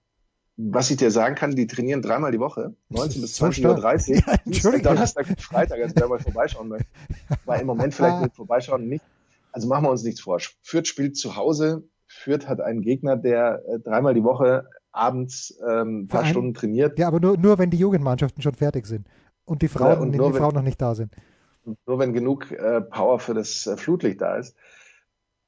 [0.56, 4.38] was ich dir sagen kann, die trainieren dreimal die Woche, 19 bis 20.30 Uhr, ja,
[4.46, 6.88] Dienstag, Donnerstag und Freitag, also wer mal vorbeischauen möchte.
[7.46, 9.04] War im Moment vielleicht mit Vorbeischauen nicht.
[9.52, 10.39] Also machen wir uns nichts vor.
[10.62, 11.84] Fürth spielt zu Hause.
[12.08, 17.00] Fürth hat einen Gegner, der äh, dreimal die Woche abends ähm, ein paar Stunden trainiert.
[17.00, 19.08] Ja, aber nur, nur wenn die Jugendmannschaften schon fertig sind
[19.46, 21.13] und die Frauen, ja, und die, die Frauen noch nicht da sind.
[21.88, 24.56] Nur wenn genug äh, Power für das äh, Flutlicht da ist.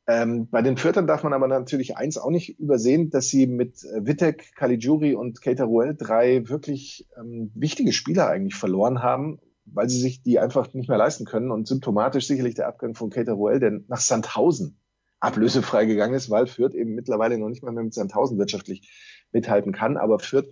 [0.08, 3.84] Ähm, bei den Viertern darf man aber natürlich eins auch nicht übersehen, dass sie mit
[3.84, 9.90] äh, Wittek, Caligiuri und Keita Ruel drei wirklich ähm, wichtige Spieler eigentlich verloren haben, weil
[9.90, 11.50] sie sich die einfach nicht mehr leisten können.
[11.50, 14.80] Und symptomatisch sicherlich der Abgang von Keita Ruel, der nach Sandhausen
[15.20, 18.88] ablösefrei gegangen ist, weil Fürth eben mittlerweile noch nicht mal mehr mit Sandhausen wirtschaftlich
[19.32, 19.98] mithalten kann.
[19.98, 20.48] Aber Fürth,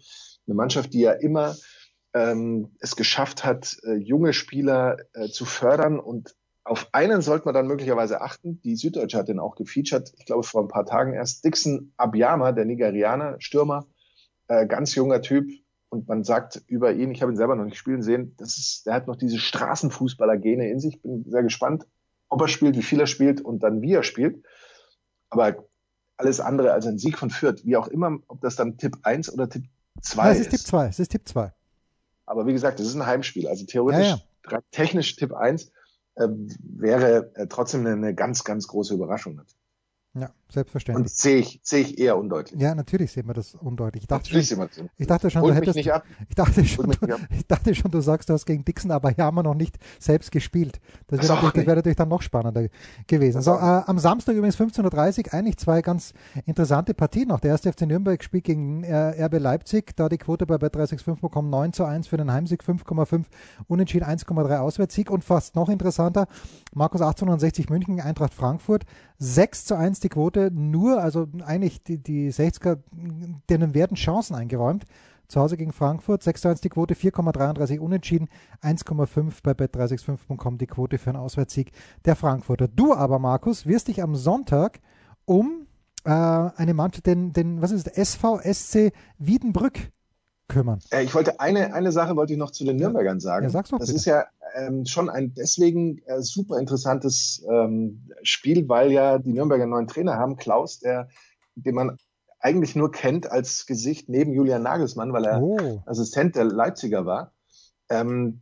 [0.47, 1.55] eine Mannschaft, die ja immer
[2.15, 7.53] ähm, es geschafft hat, äh, junge Spieler äh, zu fördern und auf einen sollte man
[7.53, 8.61] dann möglicherweise achten.
[8.61, 11.43] Die Süddeutsche hat den auch gefeatured, ich glaube vor ein paar Tagen erst.
[11.43, 13.87] Dixon Abiyama, der Nigerianer, Stürmer,
[14.47, 15.49] äh, ganz junger Typ.
[15.89, 18.85] Und man sagt über ihn, ich habe ihn selber noch nicht spielen sehen, das ist,
[18.85, 21.01] der hat noch diese Straßenfußballer-Gene in sich.
[21.01, 21.85] Bin sehr gespannt,
[22.29, 24.43] ob er spielt, wie viel er spielt und dann wie er spielt.
[25.29, 25.65] Aber
[26.17, 29.33] alles andere als ein Sieg von Fürth, wie auch immer, ob das dann Tipp 1
[29.33, 29.65] oder Tipp
[30.01, 30.39] 2 ist.
[30.39, 31.53] Es ist Tipp 2, es ist Tipp 2.
[32.25, 33.47] Aber wie gesagt, es ist ein Heimspiel.
[33.47, 34.61] Also theoretisch, ja, ja.
[34.71, 35.71] technisch Tipp 1 äh,
[36.15, 39.41] wäre äh, trotzdem eine ganz, ganz große Überraschung.
[40.15, 40.29] Natürlich.
[40.29, 41.05] Ja, selbstverständlich.
[41.05, 42.61] Und sehe ich, sehe ich eher undeutlich.
[42.61, 44.03] Ja, natürlich sehen wir das undeutlich.
[44.03, 47.89] Ich dachte schon, ich dachte schon, du hättest, ich dachte schon, du, ich dachte schon,
[47.89, 50.79] du sagst, du hast gegen Dixon aber Abayama noch nicht selbst gespielt.
[51.07, 52.67] Das wäre natürlich, wär natürlich dann noch spannender
[53.07, 53.41] gewesen.
[53.41, 56.13] So, äh, am Samstag übrigens 15.30 Uhr eigentlich zwei ganz
[56.45, 57.39] interessante Partien noch.
[57.39, 61.49] Der erste FC Nürnberg spielt gegen äh, RB Leipzig, da die Quote bei Bet365 bekommen
[61.49, 63.25] 9 zu 1 für den Heimsieg, 5,5
[63.67, 66.27] Unentschieden, 1,3 Auswärtssieg und fast noch interessanter,
[66.71, 68.85] Markus 1860 München, Eintracht Frankfurt,
[69.19, 72.79] 6 zu 1 die Quote, nur, also eigentlich die, die 60er,
[73.49, 74.85] denen werden Chancen eingeräumt.
[75.29, 78.27] Zu Hause gegen Frankfurt, 6 zu 1 die Quote, 4,33 unentschieden,
[78.61, 81.71] 1,5 bei bet365.com die Quote für einen Auswärtssieg
[82.05, 82.67] der Frankfurter.
[82.67, 84.79] Du aber, Markus, wirst dich am Sonntag
[85.25, 85.65] um
[86.03, 89.91] äh, eine Mannschaft, den, den, was ist das, SVSC Wiedenbrück
[90.53, 90.79] kümmern.
[91.01, 93.45] Ich wollte eine, eine Sache wollte ich noch zu den Nürnbergern sagen.
[93.45, 93.97] Ja, sag's doch das bitte.
[93.97, 99.65] ist ja ähm, schon ein deswegen äh, super interessantes ähm, Spiel, weil ja die Nürnberger
[99.65, 101.09] neuen Trainer haben, Klaus, der,
[101.55, 101.97] den man
[102.39, 105.81] eigentlich nur kennt als Gesicht neben Julian Nagelsmann, weil er oh.
[105.85, 107.33] Assistent der Leipziger war.
[107.89, 108.41] Ähm,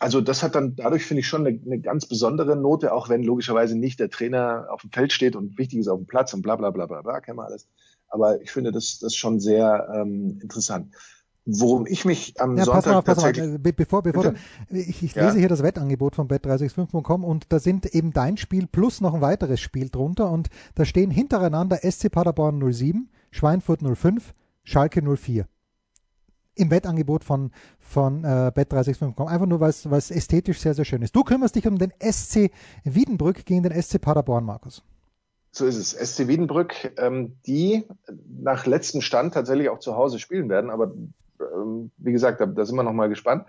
[0.00, 3.22] also das hat dann dadurch finde ich schon eine, eine, ganz besondere Note, auch wenn
[3.22, 6.42] logischerweise nicht der Trainer auf dem Feld steht und wichtig ist auf dem Platz und
[6.42, 7.68] bla bla bla bla bla, kennen wir alles.
[8.08, 10.94] Aber ich finde das, das schon sehr ähm, interessant.
[11.50, 13.54] Worum ich mich am ja, Sonntag pass mal auf, pass mal.
[13.54, 14.34] Äh, Be bevor, bevor du,
[14.68, 15.26] ich, ich ja.
[15.26, 19.22] lese hier das Wettangebot von bet365.com und da sind eben dein Spiel plus noch ein
[19.22, 25.46] weiteres Spiel drunter und da stehen hintereinander SC Paderborn 07, Schweinfurt 05, Schalke 04
[26.58, 29.28] im Wettangebot von, von äh, Bet365.com.
[29.28, 31.16] Einfach nur, weil es ästhetisch sehr, sehr schön ist.
[31.16, 32.50] Du kümmerst dich um den SC
[32.84, 34.82] Wiedenbrück gegen den SC Paderborn, Markus.
[35.58, 35.90] So ist es.
[35.90, 37.84] SC Wiedenbrück, ähm, die
[38.28, 40.92] nach letztem Stand tatsächlich auch zu Hause spielen werden, aber
[41.40, 43.44] ähm, wie gesagt, da, da sind wir noch mal gespannt.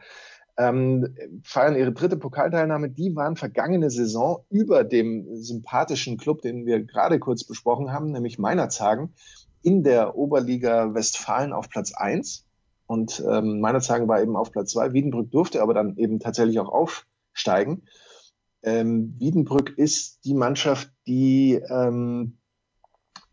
[0.57, 2.89] Ähm, feiern ihre dritte Pokalteilnahme.
[2.89, 8.39] Die waren vergangene Saison über dem sympathischen Club, den wir gerade kurz besprochen haben, nämlich
[8.39, 9.13] Meinerzhagen,
[9.61, 12.43] in der Oberliga Westfalen auf Platz eins
[12.87, 14.93] Und ähm, Meinerzhagen war eben auf Platz zwei.
[14.93, 17.83] Wiedenbrück durfte aber dann eben tatsächlich auch aufsteigen.
[18.61, 22.39] Ähm, Wiedenbrück ist die Mannschaft, die ähm,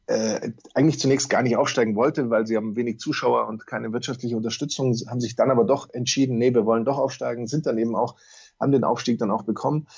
[0.06, 4.36] äh, eigentlich zunächst gar nicht aufsteigen wollte, weil sie haben wenig Zuschauer und keine wirtschaftliche
[4.36, 7.96] Unterstützung, haben sich dann aber doch entschieden, nee, wir wollen doch aufsteigen, sind dann eben
[7.96, 8.14] auch,
[8.60, 9.88] haben den Aufstieg dann auch bekommen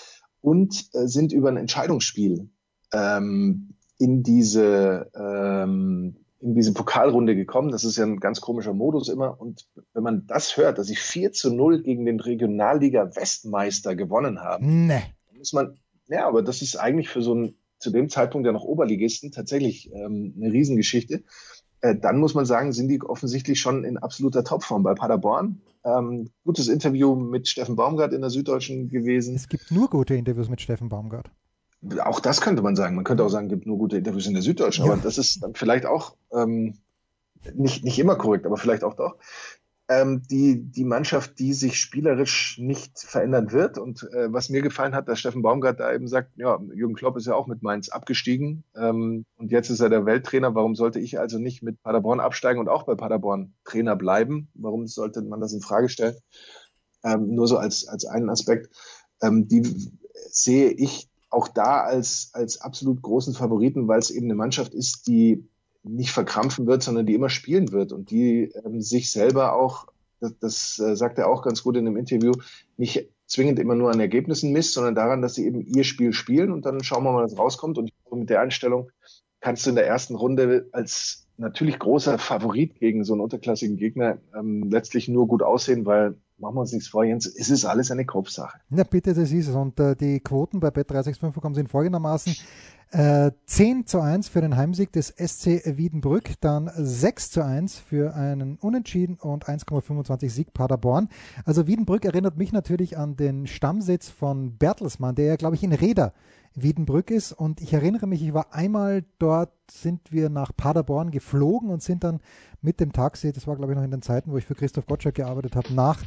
[0.40, 2.48] und äh, sind über ein Entscheidungsspiel
[2.92, 7.72] ähm, in diese ähm, in diese Pokalrunde gekommen.
[7.72, 9.40] Das ist ja ein ganz komischer Modus immer.
[9.40, 14.40] Und wenn man das hört, dass sie 4 zu 0 gegen den Regionalliga Westmeister gewonnen
[14.40, 15.02] haben, nee
[15.38, 18.64] muss man, ja, aber das ist eigentlich für so ein zu dem Zeitpunkt ja noch
[18.64, 21.22] Oberligisten tatsächlich ähm, eine Riesengeschichte.
[21.80, 25.60] Äh, dann muss man sagen, sind die offensichtlich schon in absoluter Topform bei Paderborn.
[25.84, 29.36] Ähm, gutes Interview mit Steffen Baumgart in der Süddeutschen gewesen.
[29.36, 31.30] Es gibt nur gute Interviews mit Steffen Baumgart.
[32.04, 32.96] Auch das könnte man sagen.
[32.96, 34.92] Man könnte auch sagen, es gibt nur gute Interviews in der Süddeutschen, ja.
[34.92, 36.74] aber das ist dann vielleicht auch ähm,
[37.54, 39.16] nicht, nicht immer korrekt, aber vielleicht auch doch.
[39.88, 43.78] Ähm, die, die Mannschaft, die sich spielerisch nicht verändern wird.
[43.78, 47.16] Und äh, was mir gefallen hat, dass Steffen Baumgart da eben sagt, ja, Jürgen Klopp
[47.16, 50.54] ist ja auch mit Mainz abgestiegen ähm, und jetzt ist er der Welttrainer.
[50.54, 54.48] Warum sollte ich also nicht mit Paderborn absteigen und auch bei Paderborn Trainer bleiben?
[54.54, 56.16] Warum sollte man das in Frage stellen?
[57.02, 58.70] Ähm, nur so als, als einen Aspekt.
[59.22, 59.62] Ähm, die
[60.30, 65.06] sehe ich auch da als, als absolut großen Favoriten, weil es eben eine Mannschaft ist,
[65.06, 65.48] die
[65.94, 69.86] nicht verkrampfen wird, sondern die immer spielen wird und die ähm, sich selber auch,
[70.20, 72.32] das, das äh, sagt er auch ganz gut in einem Interview,
[72.76, 76.50] nicht zwingend immer nur an Ergebnissen misst, sondern daran, dass sie eben ihr Spiel spielen
[76.50, 77.78] und dann schauen wir mal, was rauskommt.
[77.78, 78.90] Und mit der Einstellung
[79.40, 84.18] kannst du in der ersten Runde als natürlich großer Favorit gegen so einen unterklassigen Gegner
[84.36, 87.90] ähm, letztlich nur gut aussehen, weil machen wir uns nichts vor, Jens, es ist alles
[87.90, 88.58] eine Kopfsache.
[88.70, 89.54] Na bitte, das ist es.
[89.54, 92.34] Und äh, die Quoten bei Bet365 sind folgendermaßen.
[92.90, 98.14] Äh, 10 zu 1 für den Heimsieg des SC Wiedenbrück, dann 6 zu 1 für
[98.14, 101.10] einen Unentschieden und 1,25 Sieg Paderborn.
[101.44, 105.74] Also Wiedenbrück erinnert mich natürlich an den Stammsitz von Bertelsmann, der ja, glaube ich, in
[105.74, 106.14] Reda
[106.62, 107.32] Wiedenbrück ist.
[107.32, 112.04] Und ich erinnere mich, ich war einmal dort, sind wir nach Paderborn geflogen und sind
[112.04, 112.20] dann
[112.60, 114.86] mit dem Taxi, das war glaube ich noch in den Zeiten, wo ich für Christoph
[114.86, 116.02] Gottschalk gearbeitet habe, nach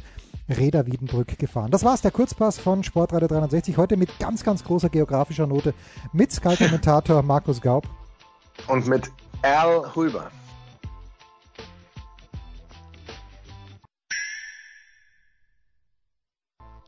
[0.48, 1.70] Reda Wiedenbrück gefahren.
[1.70, 3.76] Das war's, der Kurzpass von Sportradio 360.
[3.76, 5.74] Heute mit ganz, ganz großer geografischer Note
[6.12, 7.88] mit Sky-Kommentator Markus Gaub.
[8.68, 9.10] Und mit
[9.42, 10.30] Al Huber.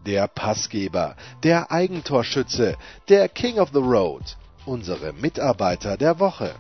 [0.07, 2.77] Der Passgeber, der Eigentorschütze,
[3.09, 4.37] der King of the Road,
[4.67, 6.55] unsere Mitarbeiter der Woche.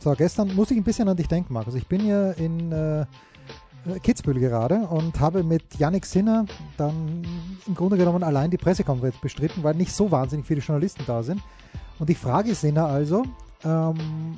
[0.00, 1.74] So, gestern muss ich ein bisschen an dich denken, Markus.
[1.74, 3.04] Ich bin ja in äh,
[4.02, 7.26] Kitzbühel gerade und habe mit Yannick Sinner dann
[7.66, 11.42] im Grunde genommen allein die Pressekonferenz bestritten, weil nicht so wahnsinnig viele Journalisten da sind.
[11.98, 13.24] Und ich frage Sinner also,
[13.64, 14.36] ähm,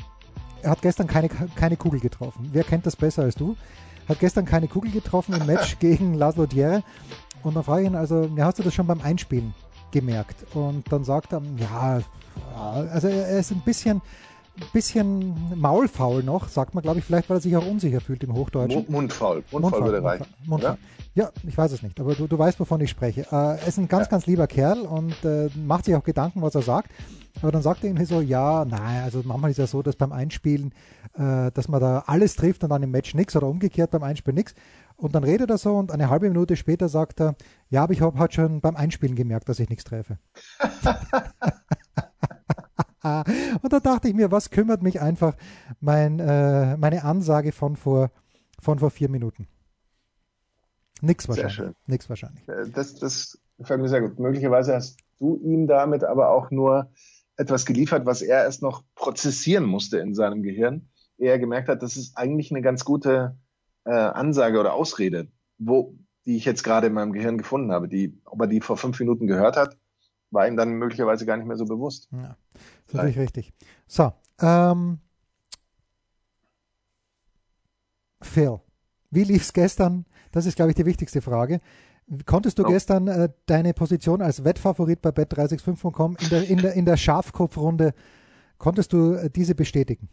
[0.63, 2.51] er hat gestern keine, keine Kugel getroffen.
[2.53, 3.57] Wer kennt das besser als du?
[4.09, 6.83] Hat gestern keine Kugel getroffen im Match gegen Laszlo Djere.
[7.43, 9.55] Und dann frage ich ihn also, ja, hast du das schon beim Einspielen
[9.91, 10.45] gemerkt?
[10.55, 12.01] Und dann sagt er, ja,
[12.93, 14.03] also er ist ein bisschen,
[14.73, 18.35] bisschen maulfaul noch, sagt man, glaube ich, vielleicht, weil er sich auch unsicher fühlt im
[18.35, 18.87] Hochdeutschen.
[18.89, 19.37] Mundfaul.
[19.51, 20.27] Mundfaul, Mundfaul würde reichen.
[20.45, 20.77] Mundfaul.
[21.15, 23.23] Ja, ich weiß es nicht, aber du, du weißt, wovon ich spreche.
[23.23, 24.11] Äh, er ist ein ganz, ja.
[24.11, 26.91] ganz lieber Kerl und äh, macht sich auch Gedanken, was er sagt.
[27.43, 30.13] Aber dann sagt er irgendwie so, ja, nein, also manchmal ist ja so, dass beim
[30.13, 30.73] Einspielen,
[31.15, 34.37] äh, dass man da alles trifft und dann im Match nichts oder umgekehrt beim Einspielen
[34.37, 34.55] nichts.
[34.97, 37.35] Und dann redet er so und eine halbe Minute später sagt er,
[37.71, 40.19] ja, aber ich habe halt schon beim Einspielen gemerkt, dass ich nichts treffe.
[43.63, 45.37] und da dachte ich mir, was kümmert mich einfach
[45.81, 48.11] mein, äh, meine Ansage von vor,
[48.61, 49.47] von vor vier Minuten.
[51.01, 51.57] Nix wahrscheinlich.
[51.57, 51.75] Sehr schön.
[51.87, 52.49] Nix wahrscheinlich.
[52.49, 54.19] Äh, das, das gefällt mir sehr gut.
[54.19, 56.91] Möglicherweise hast du ihm damit aber auch nur
[57.37, 61.83] etwas geliefert, was er erst noch prozessieren musste in seinem Gehirn, ehe er gemerkt hat,
[61.83, 63.39] das ist eigentlich eine ganz gute
[63.85, 65.95] äh, Ansage oder Ausrede, wo,
[66.27, 69.01] die ich jetzt gerade in meinem Gehirn gefunden habe, die, ob er die vor fünf
[69.01, 69.79] Minuten gehört hat,
[70.31, 72.09] war ihm dann möglicherweise gar nicht mehr so bewusst.
[72.13, 72.37] Ja,
[72.87, 73.53] ist natürlich richtig.
[73.87, 74.99] So, ähm,
[78.23, 78.61] Phil,
[79.11, 80.07] wie lief es gestern?
[80.33, 81.61] Das ist, glaube ich, die wichtigste Frage.
[82.27, 82.69] Konntest du oh.
[82.69, 87.95] gestern äh, deine Position als Wettfavorit bei bet365.com in der, in der, in der Schafkopfrunde,
[88.59, 90.09] konntest du äh, diese bestätigen?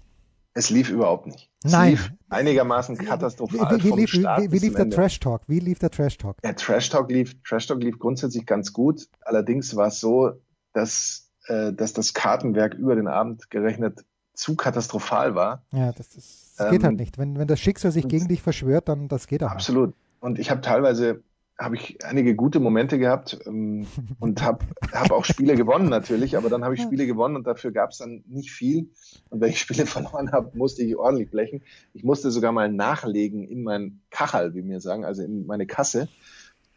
[0.57, 1.51] Es lief überhaupt nicht.
[1.63, 1.91] Es Nein.
[1.91, 3.77] lief einigermaßen katastrophal.
[3.77, 5.43] Wie, wie, wie lief, wie, lief der Trash Talk?
[5.45, 6.41] Wie lief der Trash Talk?
[6.41, 9.07] Der Trash Talk lief, Trash Talk lief grundsätzlich ganz gut.
[9.21, 10.31] Allerdings war es so,
[10.73, 15.63] dass, äh, dass das Kartenwerk über den Abend gerechnet zu katastrophal war.
[15.71, 17.19] Ja, das, das, das ähm, geht halt ähm, nicht.
[17.19, 19.89] Wenn, wenn das Schicksal sich gegen dich verschwört, dann das geht auch Absolut.
[19.89, 19.99] Nicht.
[20.21, 21.21] Und ich habe teilweise
[21.59, 23.87] habe ich einige gute Momente gehabt ähm,
[24.19, 27.71] und habe hab auch Spiele gewonnen natürlich, aber dann habe ich Spiele gewonnen und dafür
[27.71, 28.89] gab es dann nicht viel.
[29.29, 31.63] Und wenn ich Spiele verloren habe, musste ich ordentlich blechen.
[31.93, 36.07] Ich musste sogar mal nachlegen in mein Kachel, wie wir sagen, also in meine Kasse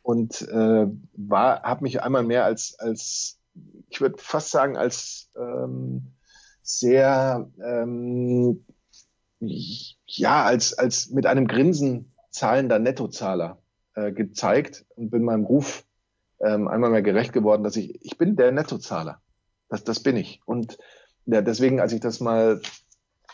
[0.03, 3.39] und äh, war, habe mich einmal mehr als als
[3.89, 6.13] ich würde fast sagen als ähm,
[6.63, 8.65] sehr ähm,
[10.07, 13.59] ja als als mit einem Grinsen zahlender Nettozahler
[13.95, 15.85] äh, gezeigt und bin meinem Ruf
[16.41, 19.21] ähm, einmal mehr gerecht geworden, dass ich, ich bin der Nettozahler.
[19.69, 20.41] Das, das bin ich.
[20.47, 20.79] Und
[21.27, 22.61] ja, deswegen, als ich das mal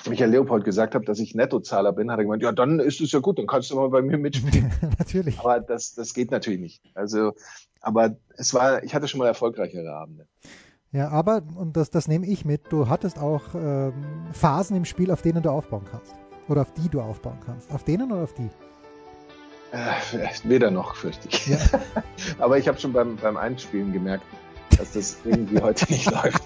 [0.08, 3.12] Michael Leopold gesagt habe, dass ich Nettozahler bin, hat er gemeint, ja, dann ist es
[3.12, 4.70] ja gut, dann kannst du mal bei mir mitspielen.
[4.98, 5.38] natürlich.
[5.38, 6.82] Aber das, das geht natürlich nicht.
[6.94, 7.32] Also,
[7.80, 10.26] aber es war, ich hatte schon mal erfolgreichere Abende.
[10.92, 13.92] Ja, aber, und das, das nehme ich mit, du hattest auch ähm,
[14.32, 16.14] Phasen im Spiel, auf denen du aufbauen kannst.
[16.48, 17.72] Oder auf die du aufbauen kannst.
[17.72, 18.48] Auf denen oder auf die?
[19.76, 21.48] Äh, weder noch, fürchte ich.
[21.48, 21.58] Ja.
[22.38, 24.24] Aber ich habe schon beim, beim Einspielen gemerkt,
[24.78, 26.42] dass das irgendwie heute nicht läuft.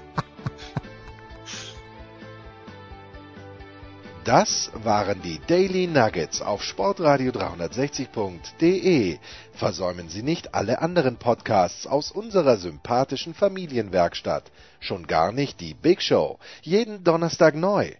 [4.24, 9.18] Das waren die Daily Nuggets auf Sportradio 360.de.
[9.52, 14.50] Versäumen Sie nicht alle anderen Podcasts aus unserer sympathischen Familienwerkstatt.
[14.80, 16.38] Schon gar nicht die Big Show.
[16.62, 17.92] Jeden Donnerstag neu.